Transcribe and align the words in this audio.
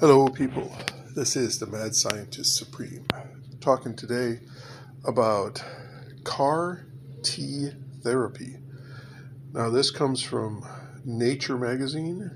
Hello, 0.00 0.26
people. 0.26 0.76
This 1.14 1.36
is 1.36 1.60
the 1.60 1.66
Mad 1.66 1.94
Scientist 1.94 2.56
Supreme 2.56 3.06
talking 3.60 3.94
today 3.94 4.40
about 5.04 5.62
CAR 6.24 6.84
T 7.22 7.70
therapy. 8.02 8.56
Now, 9.52 9.70
this 9.70 9.92
comes 9.92 10.20
from 10.20 10.66
Nature 11.04 11.56
Magazine, 11.56 12.28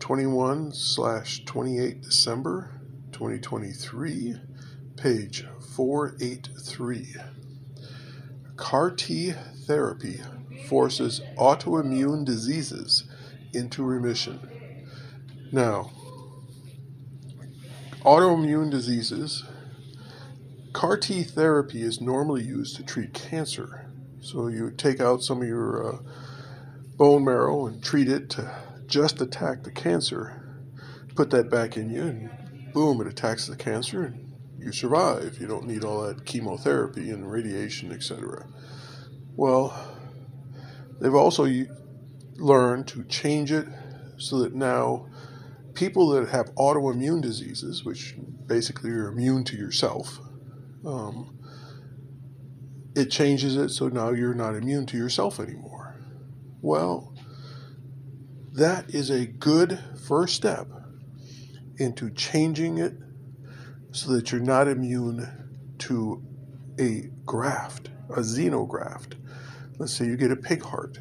21 0.00 0.72
slash 0.72 1.44
28 1.44 2.02
December 2.02 2.72
2023, 3.12 4.34
page 4.96 5.46
483. 5.76 7.14
CAR 8.56 8.90
T 8.90 9.30
therapy 9.30 10.20
forces 10.68 11.20
autoimmune 11.38 12.24
diseases 12.24 13.04
into 13.52 13.84
remission. 13.84 14.40
Now, 15.54 15.92
autoimmune 18.02 18.72
diseases, 18.72 19.44
CAR 20.72 20.96
T 20.96 21.22
therapy 21.22 21.82
is 21.82 22.00
normally 22.00 22.42
used 22.42 22.74
to 22.74 22.82
treat 22.82 23.14
cancer. 23.14 23.88
So 24.20 24.48
you 24.48 24.72
take 24.72 24.98
out 24.98 25.22
some 25.22 25.42
of 25.42 25.46
your 25.46 25.94
uh, 25.94 25.98
bone 26.96 27.24
marrow 27.24 27.66
and 27.66 27.80
treat 27.80 28.08
it 28.08 28.30
to 28.30 28.52
just 28.88 29.20
attack 29.20 29.62
the 29.62 29.70
cancer. 29.70 30.44
Put 31.14 31.30
that 31.30 31.50
back 31.50 31.76
in 31.76 31.88
you, 31.88 32.02
and 32.02 32.72
boom, 32.72 33.00
it 33.00 33.06
attacks 33.06 33.46
the 33.46 33.54
cancer, 33.54 34.02
and 34.02 34.32
you 34.58 34.72
survive. 34.72 35.38
You 35.40 35.46
don't 35.46 35.68
need 35.68 35.84
all 35.84 36.02
that 36.02 36.24
chemotherapy 36.24 37.10
and 37.10 37.30
radiation, 37.30 37.92
etc. 37.92 38.48
Well, 39.36 39.72
they've 41.00 41.14
also 41.14 41.46
learned 42.38 42.88
to 42.88 43.04
change 43.04 43.52
it 43.52 43.68
so 44.18 44.40
that 44.40 44.52
now 44.52 45.06
people 45.74 46.08
that 46.10 46.28
have 46.28 46.54
autoimmune 46.54 47.20
diseases, 47.20 47.84
which 47.84 48.14
basically 48.46 48.90
you're 48.90 49.08
immune 49.08 49.44
to 49.44 49.56
yourself, 49.56 50.18
um, 50.84 51.38
it 52.94 53.10
changes 53.10 53.56
it 53.56 53.70
so 53.70 53.88
now 53.88 54.10
you're 54.10 54.34
not 54.34 54.54
immune 54.54 54.86
to 54.86 54.96
yourself 54.96 55.40
anymore. 55.40 55.96
Well, 56.62 57.14
that 58.52 58.94
is 58.94 59.10
a 59.10 59.26
good 59.26 59.78
first 60.06 60.36
step 60.36 60.68
into 61.78 62.10
changing 62.10 62.78
it 62.78 62.94
so 63.90 64.12
that 64.12 64.30
you're 64.30 64.40
not 64.40 64.68
immune 64.68 65.28
to 65.78 66.22
a 66.78 67.10
graft, 67.24 67.90
a 68.10 68.20
xenograft. 68.20 69.14
Let's 69.78 69.92
say 69.92 70.06
you 70.06 70.16
get 70.16 70.30
a 70.30 70.36
pig 70.36 70.62
heart 70.62 70.98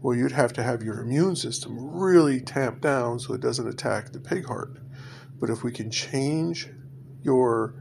well, 0.00 0.16
you'd 0.16 0.32
have 0.32 0.52
to 0.54 0.62
have 0.62 0.82
your 0.82 1.00
immune 1.00 1.34
system 1.34 1.76
really 1.76 2.40
tamped 2.40 2.82
down 2.82 3.18
so 3.18 3.34
it 3.34 3.40
doesn't 3.40 3.68
attack 3.68 4.12
the 4.12 4.20
pig 4.20 4.46
heart. 4.46 4.78
But 5.40 5.50
if 5.50 5.64
we 5.64 5.72
can 5.72 5.90
change 5.90 6.68
your 7.22 7.74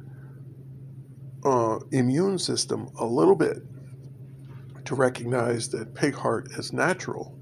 uh, 1.44 1.80
immune 1.92 2.40
system 2.40 2.90
a 3.00 3.06
little 3.06 3.36
bit 3.36 3.58
to 4.86 4.96
recognize 4.96 5.70
that 5.70 5.94
pig 5.94 6.16
heart 6.16 6.48
is 6.58 6.74
natural, 6.74 7.40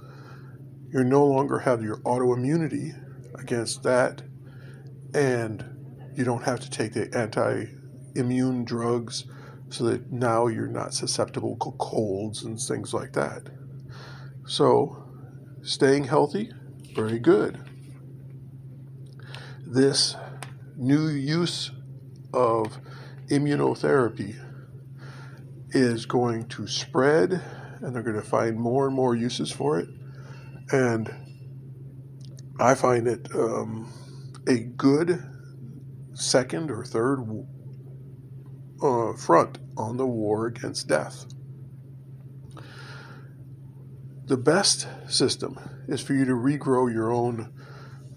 you 0.92 1.04
no 1.04 1.26
longer 1.26 1.60
have 1.60 1.82
your 1.82 1.98
autoimmunity 1.98 3.02
against 3.40 3.84
that, 3.84 4.22
and 5.14 5.64
you 6.16 6.24
don't 6.24 6.44
have 6.44 6.60
to 6.62 6.70
take 6.70 6.94
the 6.94 7.10
anti 7.18 7.66
immune 8.16 8.64
drugs 8.64 9.26
so 9.70 9.84
that 9.86 10.12
now 10.12 10.48
you're 10.48 10.68
not 10.68 10.94
susceptible 10.94 11.58
to 11.58 11.72
colds 11.78 12.44
and 12.44 12.60
things 12.60 12.94
like 12.94 13.14
that. 13.14 13.50
So, 14.48 15.04
staying 15.64 16.04
healthy, 16.04 16.52
very 16.94 17.18
good. 17.18 17.60
This 19.66 20.16
new 20.78 21.08
use 21.08 21.72
of 22.32 22.78
immunotherapy 23.32 24.40
is 25.72 26.06
going 26.06 26.48
to 26.50 26.68
spread, 26.68 27.42
and 27.82 27.96
they're 27.96 28.04
going 28.04 28.22
to 28.22 28.22
find 28.22 28.60
more 28.60 28.86
and 28.86 28.96
more 28.96 29.16
uses 29.16 29.52
for 29.52 29.80
it. 29.80 29.90
And 30.72 31.12
I 32.60 32.76
find 32.76 33.08
it 33.08 33.28
um, 33.34 33.92
a 34.48 34.60
good 34.60 35.24
second 36.14 36.70
or 36.70 36.86
third 36.86 37.26
uh, 38.84 39.14
front 39.14 39.58
on 39.76 39.98
the 39.98 40.06
war 40.06 40.46
against 40.46 40.88
death 40.88 41.26
the 44.26 44.38
best 44.38 44.88
system 45.08 45.60
is 45.88 46.02
for 46.02 46.14
you 46.14 46.26
to 46.26 46.32
regrow 46.32 46.92
your 46.92 47.12
own 47.12 47.54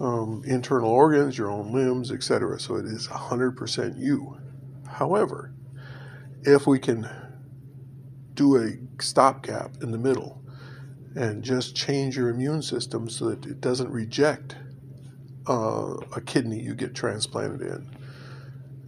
um, 0.01 0.43
internal 0.47 0.91
organs, 0.91 1.37
your 1.37 1.51
own 1.51 1.73
limbs, 1.73 2.11
etc. 2.11 2.59
So 2.59 2.77
it 2.77 2.87
is 2.87 3.09
100% 3.09 3.99
you. 3.99 4.39
However, 4.89 5.53
if 6.43 6.67
we 6.67 6.79
can 6.79 7.09
do 8.35 8.57
a 8.57 9.03
stopgap 9.03 9.83
in 9.83 9.91
the 9.91 9.99
middle 9.99 10.43
and 11.15 11.43
just 11.43 11.75
change 11.75 12.17
your 12.17 12.29
immune 12.29 12.63
system 12.63 13.09
so 13.09 13.29
that 13.31 13.45
it 13.45 13.61
doesn't 13.61 13.91
reject 13.91 14.57
uh, 15.49 15.95
a 16.15 16.21
kidney 16.25 16.61
you 16.61 16.75
get 16.75 16.95
transplanted 16.95 17.61
in. 17.61 17.91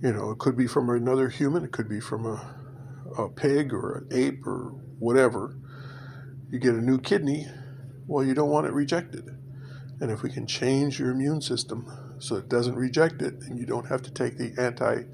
You 0.03 0.13
know, 0.13 0.31
it 0.31 0.39
could 0.39 0.57
be 0.57 0.67
from 0.67 0.89
another 0.89 1.29
human, 1.29 1.65
it 1.65 1.73
could 1.73 1.89
be 1.89 2.01
from 2.01 2.25
a, 2.25 2.55
a 3.19 3.29
pig 3.29 3.75
or 3.75 3.99
an 3.99 4.09
ape 4.13 4.47
or 4.47 4.73
whatever 4.99 5.57
you 6.51 6.59
get 6.59 6.75
a 6.75 6.81
new 6.81 6.99
kidney, 6.99 7.47
well, 8.07 8.25
you 8.25 8.35
don't 8.35 8.51
want 8.51 8.67
it 8.67 8.73
rejected. 8.73 9.37
And 10.01 10.11
if 10.11 10.23
we 10.23 10.31
can 10.31 10.47
change 10.47 10.99
your 10.99 11.11
immune 11.11 11.41
system 11.41 11.87
so 12.19 12.37
it 12.37 12.49
doesn't 12.49 12.75
reject 12.75 13.23
it 13.23 13.35
and 13.43 13.59
you 13.59 13.67
don't 13.67 13.87
have 13.87 14.03
to 14.03 14.11
take 14.11 14.37
the 14.37 14.53
anti 14.59 15.05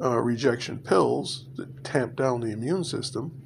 uh, 0.00 0.18
rejection 0.18 0.78
pills 0.78 1.46
that 1.56 1.84
tamp 1.84 2.16
down 2.16 2.40
the 2.40 2.50
immune 2.50 2.84
system, 2.84 3.42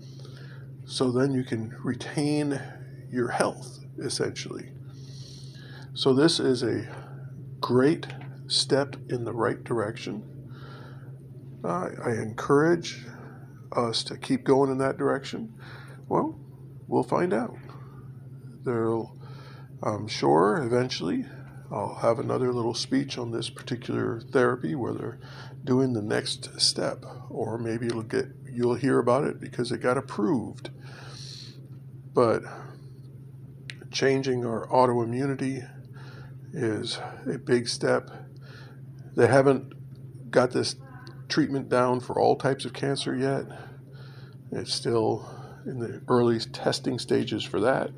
so 0.84 1.10
then 1.10 1.32
you 1.32 1.42
can 1.42 1.74
retain 1.82 2.60
your 3.10 3.28
health 3.28 3.80
essentially. 3.98 4.70
So, 5.94 6.12
this 6.12 6.38
is 6.38 6.62
a 6.62 6.86
great 7.60 8.06
step 8.46 8.96
in 9.08 9.24
the 9.24 9.32
right 9.32 9.62
direction. 9.64 10.22
Uh, 11.64 11.88
I 12.04 12.10
encourage 12.12 13.04
us 13.72 14.04
to 14.04 14.16
keep 14.16 14.44
going 14.44 14.70
in 14.70 14.78
that 14.78 14.98
direction. 14.98 15.54
Well, 16.08 16.38
we'll 16.88 17.02
find 17.02 17.32
out. 17.32 17.56
There'll, 18.64 19.16
I'm 19.82 20.08
sure, 20.08 20.58
eventually, 20.58 21.26
I'll 21.70 21.96
have 21.96 22.18
another 22.18 22.52
little 22.52 22.74
speech 22.74 23.18
on 23.18 23.32
this 23.32 23.50
particular 23.50 24.20
therapy 24.20 24.74
where 24.74 24.92
they're 24.92 25.18
doing 25.64 25.92
the 25.92 26.02
next 26.02 26.60
step, 26.60 27.04
or 27.28 27.58
maybe 27.58 27.86
it'll 27.86 28.02
get 28.02 28.28
you'll 28.50 28.74
hear 28.74 28.98
about 28.98 29.24
it 29.24 29.40
because 29.40 29.70
it 29.70 29.78
got 29.78 29.98
approved. 29.98 30.70
But 32.14 32.42
changing 33.90 34.46
our 34.46 34.66
autoimmunity 34.68 35.68
is 36.52 36.98
a 37.26 37.38
big 37.38 37.68
step. 37.68 38.10
They 39.14 39.26
haven't 39.26 40.30
got 40.30 40.52
this 40.52 40.76
treatment 41.28 41.68
down 41.68 42.00
for 42.00 42.18
all 42.18 42.36
types 42.36 42.64
of 42.64 42.72
cancer 42.72 43.14
yet. 43.14 43.46
It's 44.52 44.72
still 44.72 45.35
in 45.66 45.80
the 45.80 46.00
early 46.08 46.38
testing 46.38 46.98
stages 46.98 47.42
for 47.42 47.60
that. 47.60 47.90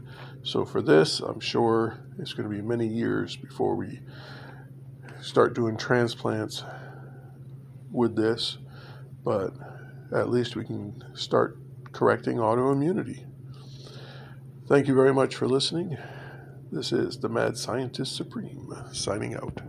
So 0.43 0.65
for 0.65 0.81
this, 0.81 1.21
I'm 1.21 1.41
sure 1.41 2.01
it's 2.19 2.33
going 2.33 2.49
to 2.49 2.55
be 2.55 2.63
many 2.63 2.87
years 2.87 3.37
before 3.37 3.75
we 3.75 4.01
start 5.21 5.55
doing 5.55 5.77
transplants 5.77 6.65
with 7.93 8.17
this, 8.17 8.59
but 9.25 9.53
at 10.13 10.31
least 10.31 10.57
we 10.57 10.65
can 10.65 11.05
start 11.15 11.59
correcting 11.93 12.39
autoimmunity. 12.39 13.25
Thank 14.67 14.87
you 14.87 14.95
very 14.95 15.13
much 15.13 15.35
for 15.35 15.47
listening. 15.47 15.97
This 16.71 16.93
is 16.93 17.19
the 17.19 17.29
Mad 17.29 17.57
Scientist 17.57 18.15
Supreme 18.15 18.73
signing 18.93 19.35
out. 19.35 19.63